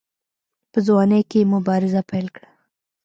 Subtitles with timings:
[0.71, 2.47] په ځوانۍ کې یې مبارزه پیل کړه.